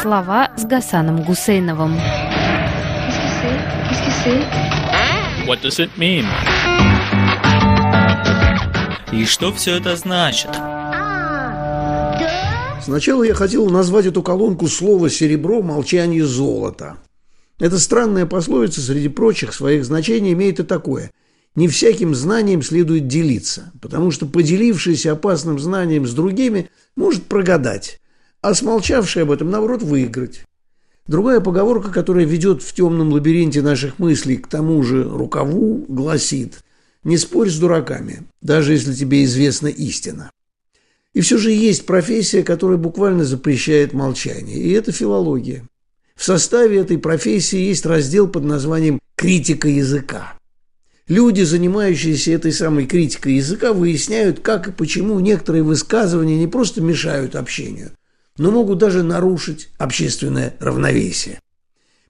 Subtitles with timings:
[0.00, 1.96] Слова с Гасаном Гусейновым.
[5.44, 6.24] What does it mean?
[9.12, 10.50] И что все это значит?
[12.84, 16.98] Сначала я хотел назвать эту колонку слово «серебро», «молчание», «золото».
[17.58, 21.10] Эта странная пословица среди прочих своих значений имеет и такое.
[21.56, 27.98] Не всяким знанием следует делиться, потому что поделившийся опасным знанием с другими может прогадать,
[28.40, 30.44] а смолчавший об этом, наоборот, выиграть.
[31.06, 36.62] Другая поговорка, которая ведет в темном лабиринте наших мыслей к тому же рукаву, гласит
[37.02, 40.30] «Не спорь с дураками, даже если тебе известна истина».
[41.14, 45.64] И все же есть профессия, которая буквально запрещает молчание, и это филология.
[46.14, 50.34] В составе этой профессии есть раздел под названием «критика языка».
[51.08, 57.34] Люди, занимающиеся этой самой критикой языка, выясняют, как и почему некоторые высказывания не просто мешают
[57.34, 57.92] общению,
[58.38, 61.40] но могут даже нарушить общественное равновесие.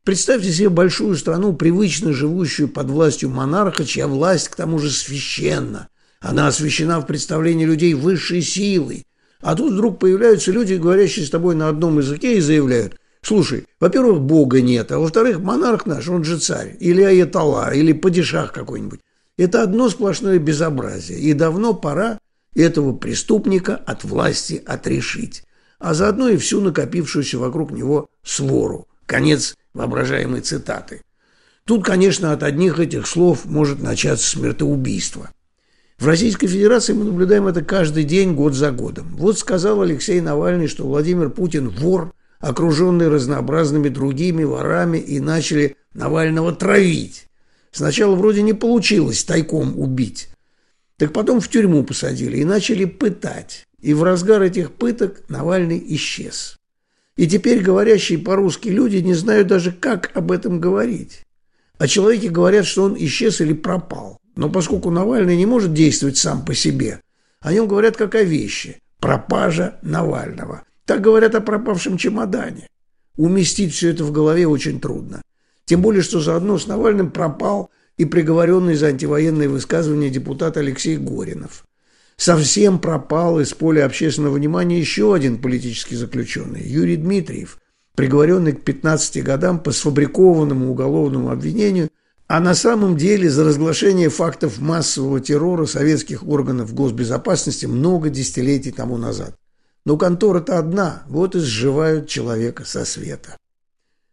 [0.04, 5.88] Представьте себе большую страну, привычно живущую под властью монарха, чья власть к тому же священна,
[6.20, 9.04] она освящена в представлении людей высшей силой.
[9.40, 14.20] А тут вдруг появляются люди, говорящие с тобой на одном языке, и заявляют, слушай, во-первых,
[14.20, 19.00] Бога нет, а во-вторых, монарх наш, он же царь, или аятолла, или падишах какой-нибудь.
[19.36, 22.18] Это одно сплошное безобразие, и давно пора
[22.56, 25.44] этого преступника от власти отрешить,
[25.78, 28.86] а заодно и всю накопившуюся вокруг него свору.
[29.06, 31.02] Конец воображаемой цитаты.
[31.64, 35.30] Тут, конечно, от одних этих слов может начаться смертоубийство.
[35.98, 39.14] В Российской Федерации мы наблюдаем это каждый день, год за годом.
[39.16, 46.52] Вот сказал Алексей Навальный, что Владимир Путин вор, окруженный разнообразными другими ворами, и начали Навального
[46.54, 47.26] травить.
[47.70, 50.28] Сначала вроде не получилось тайком убить.
[50.96, 53.67] Так потом в тюрьму посадили и начали пытать.
[53.80, 56.58] И в разгар этих пыток Навальный исчез.
[57.16, 61.24] И теперь говорящие по-русски люди не знают даже, как об этом говорить.
[61.78, 64.18] О человеке говорят, что он исчез или пропал.
[64.36, 67.00] Но поскольку Навальный не может действовать сам по себе,
[67.40, 68.80] о нем говорят как о вещи.
[69.00, 70.64] Пропажа Навального.
[70.84, 72.68] Так говорят о пропавшем чемодане.
[73.16, 75.22] Уместить все это в голове очень трудно.
[75.64, 81.64] Тем более, что заодно с Навальным пропал и приговоренный за антивоенные высказывания депутат Алексей Горинов.
[82.18, 87.58] Совсем пропал из поля общественного внимания еще один политический заключенный, Юрий Дмитриев,
[87.94, 91.88] приговоренный к 15 годам по сфабрикованному уголовному обвинению
[92.26, 98.98] а на самом деле за разглашение фактов массового террора советских органов госбезопасности много десятилетий тому
[98.98, 99.34] назад.
[99.86, 103.38] Но контора-то одна, вот и сживают человека со света.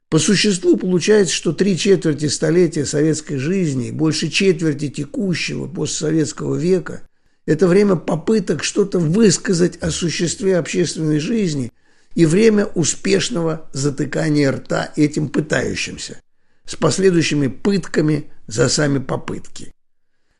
[0.08, 7.02] По существу получается, что три четверти столетия советской жизни и больше четверти текущего постсоветского века–
[7.46, 11.72] это время попыток что-то высказать о существе общественной жизни
[12.16, 16.22] и время успешного затыкания рта этим пытающимся
[16.66, 19.74] с последующими пытками за сами попытки.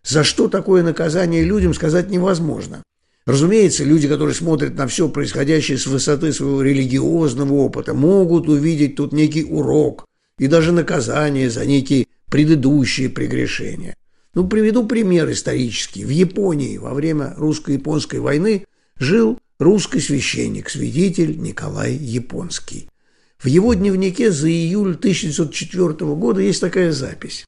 [0.04, 2.84] За что такое наказание людям сказать невозможно.
[3.26, 9.14] Разумеется, люди, которые смотрят на все происходящее с высоты своего религиозного опыта, могут увидеть тут
[9.14, 10.06] некий урок
[10.38, 13.96] и даже наказание за некие предыдущие прегрешения.
[14.36, 16.04] Ну, приведу пример исторический.
[16.04, 18.66] В Японии во время русско-японской войны
[19.00, 22.90] жил русский священник, свидетель Николай Японский.
[23.38, 27.46] В его дневнике за июль 1904 года есть такая запись.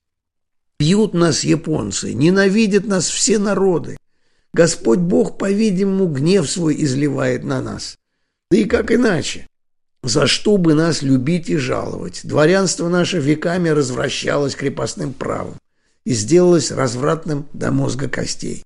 [0.78, 3.98] «Пьют нас японцы, ненавидят нас все народы.
[4.54, 7.98] Господь Бог, по-видимому, гнев свой изливает на нас.
[8.50, 9.48] Да и как иначе?
[10.04, 12.22] За что бы нас любить и жаловать?
[12.24, 15.58] Дворянство наше веками развращалось крепостным правом
[16.08, 18.64] и сделалось развратным до мозга костей.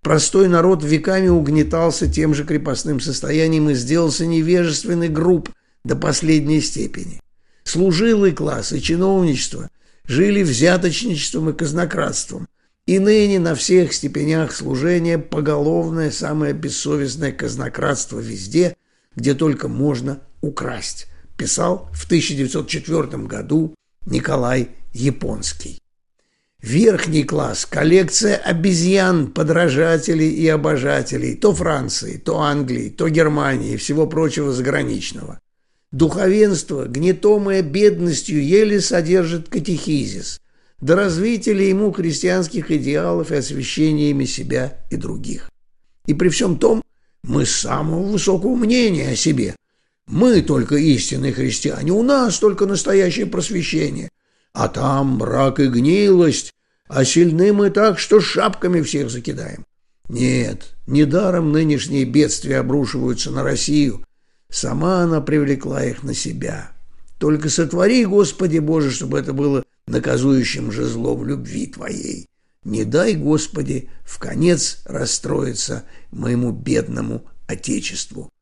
[0.00, 5.50] Простой народ веками угнетался тем же крепостным состоянием и сделался невежественной групп–
[5.86, 7.20] до последней степени.
[7.64, 9.70] Служилый класс и чиновничество
[10.04, 12.48] жили взяточничеством и казнократством,
[12.86, 18.76] и ныне на всех степенях служения поголовное самое бессовестное казнократство везде,
[19.14, 21.06] где только можно украсть,
[21.36, 23.74] писал в 1904 году
[24.06, 25.80] Николай Японский.
[26.62, 34.06] Верхний класс– коллекция обезьян, подражателей и обожателей то Франции, то Англии, то Германии и всего
[34.06, 35.38] прочего заграничного.
[35.92, 40.40] Духовенство, гнетомое бедностью, еле содержит катехизис,
[40.80, 45.50] до развития ли ему христианских идеалов и освящения ими себя и других.
[46.06, 46.82] И при всем том,
[47.22, 49.54] мы самого высокого мнения о себе.
[50.06, 54.08] Мы только истинные христиане, у нас только настоящее просвещение.
[54.56, 56.54] А там брак и гнилость,
[56.88, 59.66] а сильны мы так, что шапками всех закидаем.
[60.08, 64.06] Нет, недаром нынешние бедствия обрушиваются на Россию,
[64.48, 66.72] Сама она привлекла их на себя.
[67.18, 72.26] Только сотвори, Господи Боже, чтобы это было наказующим же злом любви Твоей.
[72.64, 78.32] Не дай, Господи, в конец расстроиться моему бедному Отечеству.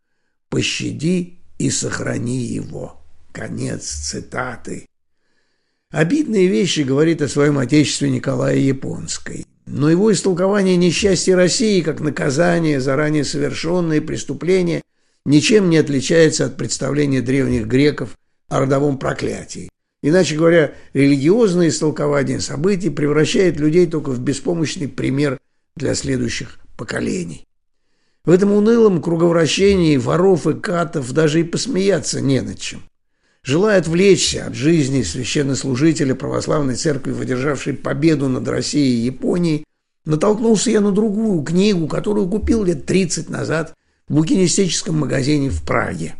[0.48, 3.02] Пощади и сохрани его.
[3.32, 4.86] Конец цитаты.
[5.94, 9.46] Обидные вещи говорит о своем отечестве Николая Японской.
[9.64, 14.82] Но его истолкование несчастья России как наказание за ранее совершенные преступления
[15.24, 18.18] ничем не отличается от представления древних греков
[18.48, 19.68] о родовом проклятии.
[20.02, 25.38] Иначе говоря, религиозное истолкование событий превращает людей только в беспомощный пример
[25.76, 27.46] для следующих поколений.
[28.24, 32.82] В этом унылом круговращении воров и катов даже и посмеяться не над чем.
[33.44, 39.64] Желая отвлечься от жизни священнослужителя православной церкви, выдержавшей победу над Россией и Японией,
[40.06, 43.74] натолкнулся я на другую книгу, которую купил лет 30 назад
[44.08, 46.14] в букинистическом магазине в Праге.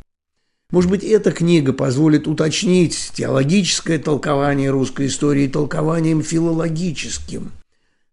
[0.71, 7.53] Может быть, эта книга позволит уточнить теологическое толкование русской истории толкованием филологическим.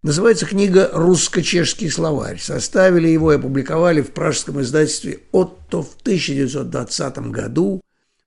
[0.04, 2.40] Называется книга «Русско-чешский словарь».
[2.40, 7.82] Составили его и опубликовали в пражском издательстве «Отто» в 1920 году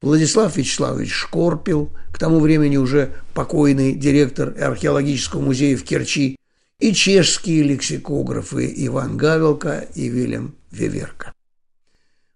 [0.05, 6.37] Владислав Вячеславович Шкорпил, к тому времени уже покойный директор археологического музея в Керчи,
[6.79, 11.33] и чешские лексикографы Иван Гавелка и Вильям Веверка.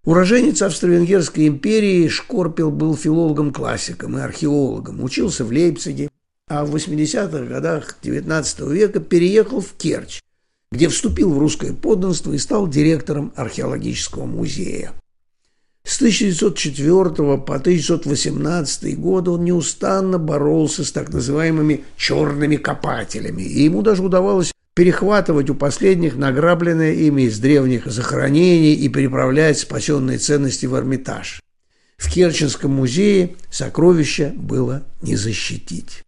[0.03, 6.09] Уроженец Австро-Венгерской империи Шкорпил был филологом-классиком и археологом, учился в Лейпциге,
[6.47, 10.21] а в 80-х годах XIX века переехал в Керчь,
[10.71, 14.91] где вступил в русское подданство и стал директором археологического музея.
[15.89, 23.81] С 1904 по 1918 год он неустанно боролся с так называемыми «черными копателями», и ему
[23.81, 30.75] даже удавалось перехватывать у последних награбленное ими из древних захоронений и переправлять спасенные ценности в
[30.75, 31.41] Эрмитаж.
[31.97, 36.03] В Керченском музее сокровища было не защитить.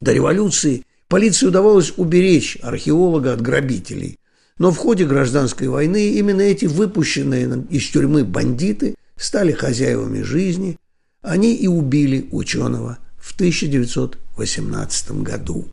[0.00, 4.18] До революции полиции удавалось уберечь археолога от грабителей,
[4.56, 10.78] но в ходе гражданской войны именно эти выпущенные из тюрьмы бандиты стали хозяевами жизни,
[11.20, 15.66] они и убили ученого в 1918 году.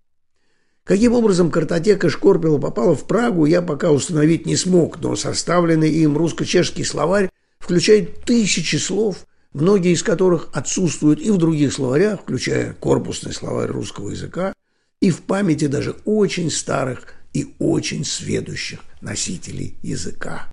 [0.84, 6.18] Каким образом картотека Шкорпила попала в Прагу, я пока установить не смог, но составленный им
[6.18, 13.34] русско-чешский словарь включает тысячи слов, многие из которых отсутствуют и в других словарях, включая корпусный
[13.34, 14.54] словарь русского языка,
[15.00, 20.52] и в памяти даже очень старых и очень сведущих носителей языка.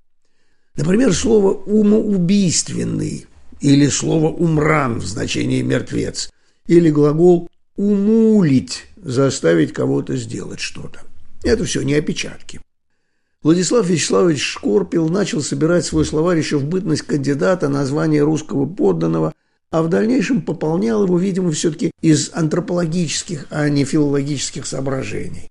[0.76, 3.26] Например, слово «умоубийственный»
[3.60, 6.30] или слово «умран» в значении «мертвец»
[6.66, 11.00] или глагол «умулить»– заставить кого-то сделать что-то.
[11.42, 12.60] Это все не опечатки.
[13.42, 19.32] Владислав Вячеславович Шкорпил начал собирать свой словарь еще в бытность кандидата на звание русского подданного,
[19.70, 25.50] а в дальнейшем пополнял его, видимо, все-таки из антропологических, а не филологических соображений.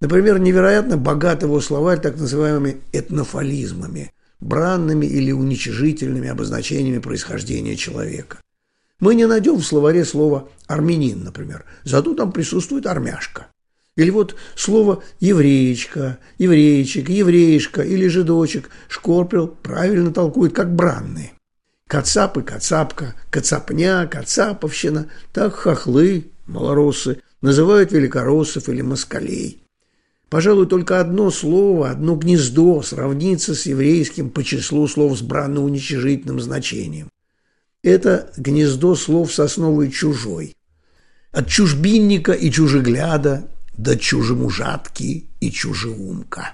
[0.00, 8.38] Например, невероятно богат его словарь так называемыми этнофализмами– бранными или уничижительными обозначениями происхождения человека.
[9.00, 13.46] Мы не найдем в словаре слово «армянин», например, зато там присутствует «армяшка».
[13.96, 21.32] Или вот слово «евреечка», «еврейчик», «евреишка» или «жидочек» Шкорпел правильно толкует как бранные.
[21.86, 29.61] Кацап и кацапка, кацапня, кацаповщина, так хохлы, малоросы, называют великороссов или москалей.
[30.32, 37.10] Пожалуй, только одно слово, одно гнездо сравнится с еврейским по числу слов с бранно-уничижительным значением.
[37.82, 40.56] Это гнездо слов сосновый чужой.
[41.32, 43.46] От чужбинника и чужегляда
[43.76, 46.52] до чужемужатки и чужеумка.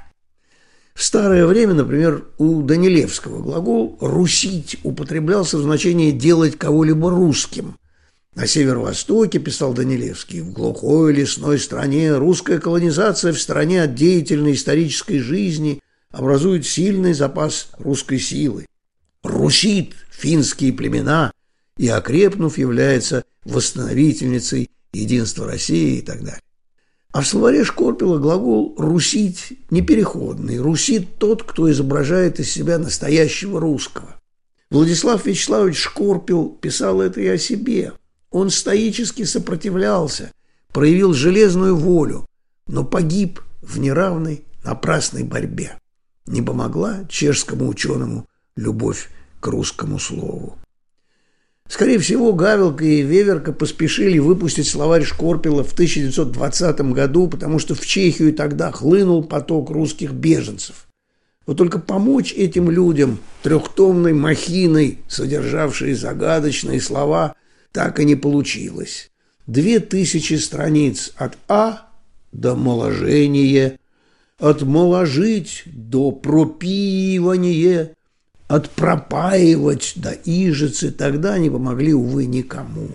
[0.92, 7.76] В старое время, например, у Данилевского глагол «русить» употреблялся в значении «делать кого-либо русским»,
[8.34, 15.18] на северо-востоке, писал Данилевский, в глухой лесной стране русская колонизация в стране от деятельной исторической
[15.18, 15.80] жизни
[16.10, 18.66] образует сильный запас русской силы.
[19.24, 21.32] Русит финские племена
[21.76, 26.40] и, окрепнув, является восстановительницей единства России и так далее.
[27.12, 30.58] А в словаре Шкорпила глагол «русить» непереходный.
[30.58, 34.20] Русит тот, кто изображает из себя настоящего русского.
[34.70, 37.94] Владислав Вячеславович Шкорпил писал это и о себе–
[38.30, 40.32] он стоически сопротивлялся,
[40.72, 42.26] проявил железную волю,
[42.66, 45.78] но погиб в неравной, напрасной борьбе.
[46.26, 50.58] Не помогла чешскому ученому любовь к русскому слову.
[51.68, 57.84] Скорее всего, Гавелка и Веверка поспешили выпустить словарь Шкорпила в 1920 году, потому что в
[57.84, 60.86] Чехию тогда хлынул поток русских беженцев.
[61.46, 67.34] Вот только помочь этим людям трехтомной махиной, содержавшей загадочные слова,
[67.72, 69.10] так и не получилось.
[69.46, 71.88] Две тысячи страниц от А
[72.32, 73.78] до моложения,
[74.38, 77.94] от моложить до пропивания,
[78.46, 82.90] от пропаивать до ижицы тогда не помогли, увы, никому.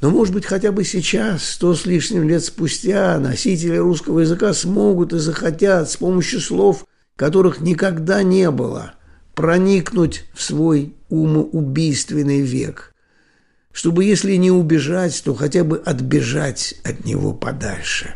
[0.00, 5.12] Но, может быть, хотя бы сейчас, сто с лишним лет спустя, носители русского языка смогут
[5.12, 8.94] и захотят с помощью слов, которых никогда не было,
[9.34, 12.91] проникнуть в свой умоубийственный век,
[13.72, 18.14] чтобы, если не убежать, то хотя бы отбежать от него подальше.